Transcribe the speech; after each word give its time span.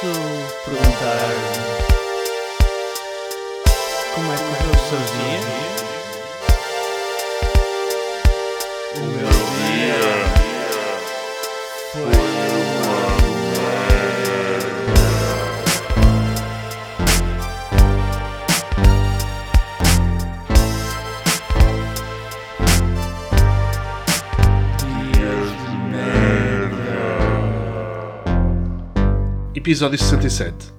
posso 0.00 0.12
perguntar 0.64 1.34
como 4.14 4.32
é 4.32 4.36
que 4.36 4.42
correu 4.44 4.70
o 4.70 4.78
seu 4.88 5.00
dia? 5.16 5.40
O 8.96 9.00
meu 9.06 9.27
episodio 29.68 29.98
67. 29.98 30.72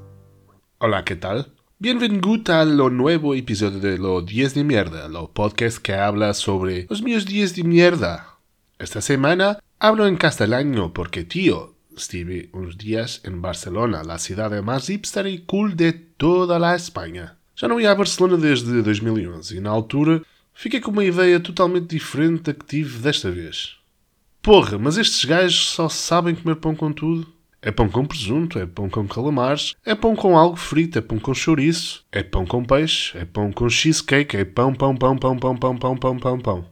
Hola, 0.80 1.06
¿qué 1.06 1.16
tal? 1.16 1.54
Bienvenido 1.78 2.42
a 2.48 2.66
lo 2.66 2.90
nuevo 2.90 3.36
episodio 3.36 3.78
de 3.78 4.00
Los 4.00 4.26
10 4.26 4.56
de 4.56 4.64
Mierda, 4.64 5.08
lo 5.08 5.30
podcast 5.32 5.78
que 5.78 5.94
habla 5.94 6.34
sobre 6.34 6.88
los 6.90 7.04
míos 7.04 7.28
10 7.28 7.56
de 7.58 7.64
mierda. 7.66 8.40
Esta 8.80 9.00
semana 9.02 9.60
hablo 9.78 10.08
en 10.08 10.18
castellano 10.18 10.92
porque, 10.92 11.24
tío, 11.24 11.76
estuve 11.96 12.50
unos 12.52 12.80
días 12.80 13.22
en 13.26 13.44
Barcelona, 13.44 14.04
la 14.04 14.18
ciudad 14.18 14.60
más 14.64 14.88
hipster 14.88 15.28
y 15.28 15.44
cool 15.46 15.76
de 15.76 15.94
toda 15.94 16.58
la 16.58 16.74
Espanha. 16.74 17.38
Já 17.56 17.68
não 17.68 17.80
ia 17.80 17.92
a 17.92 17.96
Barcelona 17.96 18.38
desde 18.38 18.82
2011 18.82 19.56
e, 19.56 19.62
na 19.62 19.70
altura, 19.70 20.24
fiquei 20.52 20.82
com 20.82 20.90
uma 20.90 21.06
ideia 21.06 21.40
totalmente 21.40 21.90
diferente 21.90 22.42
da 22.42 22.54
que 22.56 22.66
tive 22.66 22.98
desta 22.98 23.30
vez. 23.30 23.76
Porra, 24.42 24.80
mas 24.80 24.98
estes 24.98 25.26
gajos 25.26 25.74
só 25.74 25.88
sabem 25.88 26.34
comer 26.34 26.56
pão 26.56 26.76
com 26.76 26.92
tudo? 26.92 27.38
É 27.62 27.72
pão 27.72 27.90
com 27.90 28.06
presunto, 28.06 28.58
é 28.58 28.66
pão 28.66 28.90
com 28.90 29.06
calamares, 29.06 29.76
é 29.86 29.94
pão 29.94 30.16
com 30.16 30.38
algo 30.38 30.56
frito, 30.56 30.98
é 30.98 31.02
pão 31.02 31.20
com 31.20 31.34
chouriço, 31.34 32.06
é 32.10 32.24
pão 32.24 32.46
com 32.46 32.64
peixe, 32.64 33.18
é 33.18 33.26
pão 33.26 33.52
com 33.52 33.70
cheesecake, 33.70 34.38
é 34.38 34.46
pão, 34.46 34.74
pão, 34.74 34.96
pão, 34.96 35.18
pão, 35.18 35.38
pão, 35.38 35.58
pão, 35.58 35.78
pão, 35.78 35.98
pão, 35.98 36.18
pão, 36.18 36.40
pão. 36.40 36.66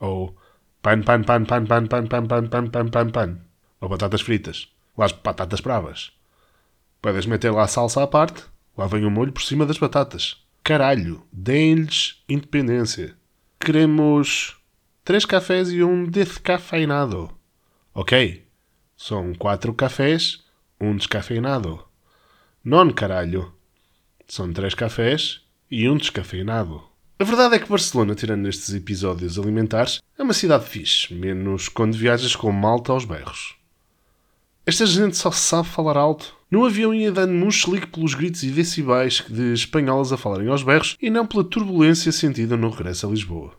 Ou 0.00 0.34
pan, 0.80 1.02
pan, 1.02 1.22
pan, 1.22 1.44
pan, 1.44 1.66
pan, 1.66 1.86
pan, 1.86 2.06
pan, 2.06 2.26
pan, 2.26 2.46
pan, 2.48 2.66
pan, 2.68 2.88
pan, 2.88 3.10
pan. 3.10 3.38
Ou 3.80 3.88
batatas 3.88 4.22
fritas. 4.22 4.68
Ou 4.96 5.04
as 5.04 5.12
batatas 5.12 5.60
bravas. 5.60 6.12
Podes 7.02 7.26
meter 7.26 7.50
lá 7.50 7.64
a 7.64 7.68
salsa 7.68 8.02
à 8.02 8.06
parte, 8.06 8.44
lá 8.78 8.86
vem 8.86 9.04
o 9.04 9.10
molho 9.10 9.32
por 9.32 9.42
cima 9.42 9.66
das 9.66 9.76
batatas. 9.76 10.42
Caralho, 10.62 11.22
deem-lhes 11.30 12.22
independência. 12.26 13.14
Queremos 13.60 14.56
três 15.04 15.26
cafés 15.26 15.70
e 15.70 15.84
um 15.84 16.06
descafeinado. 16.06 17.30
Ok? 17.94 18.43
São 18.96 19.34
quatro 19.34 19.74
cafés, 19.74 20.44
um 20.80 20.96
descafeinado. 20.96 21.84
Non, 22.64 22.90
caralho. 22.90 23.52
São 24.26 24.52
três 24.52 24.74
cafés 24.74 25.42
e 25.70 25.88
um 25.88 25.96
descafeinado. 25.96 26.82
A 27.18 27.24
verdade 27.24 27.56
é 27.56 27.58
que 27.58 27.68
Barcelona, 27.68 28.14
tirando 28.14 28.48
estes 28.48 28.74
episódios 28.74 29.38
alimentares, 29.38 30.00
é 30.18 30.22
uma 30.22 30.32
cidade 30.32 30.64
fixe, 30.64 31.14
menos 31.14 31.68
quando 31.68 31.96
viajas 31.96 32.34
com 32.34 32.50
malta 32.50 32.92
aos 32.92 33.04
berros. 33.04 33.56
Esta 34.66 34.86
gente 34.86 35.16
só 35.16 35.30
sabe 35.30 35.68
falar 35.68 35.96
alto. 35.96 36.34
No 36.50 36.64
avião 36.64 36.94
ia 36.94 37.12
dando-me 37.12 37.44
um 37.44 37.50
chelique 37.50 37.88
pelos 37.88 38.14
gritos 38.14 38.42
e 38.42 38.50
decibéis 38.50 39.22
de 39.28 39.52
espanholas 39.52 40.12
a 40.12 40.16
falarem 40.16 40.48
aos 40.48 40.62
berros 40.62 40.96
e 41.02 41.10
não 41.10 41.26
pela 41.26 41.44
turbulência 41.44 42.10
sentida 42.10 42.56
no 42.56 42.70
regresso 42.70 43.06
a 43.06 43.10
Lisboa. 43.10 43.52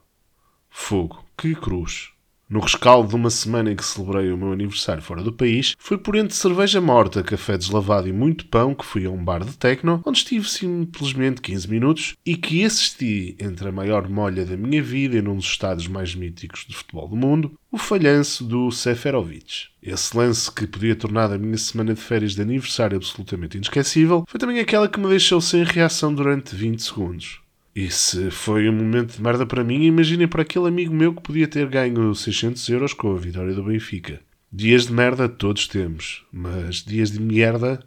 Fogo, 0.69 1.23
que 1.37 1.53
cruz. 1.53 2.14
No 2.47 2.59
rescaldo 2.59 3.09
de 3.09 3.15
uma 3.15 3.31
semana 3.31 3.71
em 3.71 3.75
que 3.75 3.83
celebrei 3.83 4.31
o 4.31 4.37
meu 4.37 4.51
aniversário 4.51 5.01
fora 5.01 5.23
do 5.23 5.33
país, 5.33 5.75
foi 5.79 5.97
por 5.97 6.15
entre 6.15 6.35
cerveja 6.35 6.79
morta, 6.79 7.23
café 7.23 7.57
deslavado 7.57 8.07
e 8.07 8.13
muito 8.13 8.45
pão 8.45 8.75
que 8.75 8.85
fui 8.85 9.03
a 9.03 9.09
um 9.09 9.23
bar 9.23 9.43
de 9.43 9.57
techno, 9.57 9.99
onde 10.05 10.19
estive 10.19 10.47
simplesmente 10.47 11.41
15 11.41 11.67
minutos 11.67 12.13
e 12.23 12.37
que 12.37 12.63
assisti, 12.63 13.35
entre 13.39 13.69
a 13.69 13.71
maior 13.71 14.07
molha 14.07 14.45
da 14.45 14.55
minha 14.55 14.83
vida 14.83 15.17
e 15.17 15.23
num 15.23 15.37
dos 15.37 15.45
estádios 15.45 15.87
mais 15.87 16.13
míticos 16.13 16.65
de 16.69 16.75
futebol 16.75 17.07
do 17.07 17.15
mundo, 17.15 17.57
o 17.71 17.79
falhanço 17.79 18.43
do 18.43 18.69
Seferovic. 18.69 19.69
Esse 19.81 20.15
lance 20.15 20.51
que 20.51 20.67
podia 20.67 20.95
tornar 20.95 21.33
a 21.33 21.39
minha 21.39 21.57
semana 21.57 21.95
de 21.95 22.01
férias 22.01 22.35
de 22.35 22.43
aniversário 22.43 22.95
absolutamente 22.95 23.57
inesquecível 23.57 24.23
foi 24.27 24.39
também 24.39 24.59
aquela 24.59 24.87
que 24.87 24.99
me 24.99 25.07
deixou 25.07 25.41
sem 25.41 25.63
reação 25.63 26.13
durante 26.13 26.55
20 26.55 26.79
segundos. 26.79 27.44
Se 27.89 28.31
foi 28.31 28.69
um 28.69 28.73
momento 28.73 29.17
de 29.17 29.21
merda 29.21 29.45
para 29.45 29.63
mim, 29.63 29.83
imaginem 29.83 30.29
para 30.29 30.43
aquele 30.43 30.67
amigo 30.67 30.93
meu 30.93 31.13
que 31.13 31.21
podia 31.21 31.45
ter 31.45 31.67
ganho 31.67 32.15
600 32.15 32.69
euros 32.69 32.93
com 32.93 33.11
a 33.11 33.17
vitória 33.17 33.53
do 33.53 33.63
Benfica. 33.63 34.21
Dias 34.49 34.87
de 34.87 34.93
merda 34.93 35.27
todos 35.27 35.67
temos, 35.67 36.25
mas 36.31 36.77
dias 36.77 37.11
de 37.11 37.19
merda 37.19 37.83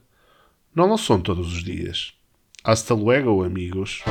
não, 0.75 0.87
não 0.87 0.98
são 0.98 1.19
todos 1.19 1.54
os 1.54 1.65
dias. 1.65 2.12
Hasta 2.62 2.93
luego, 2.93 3.43
amigos. 3.43 4.03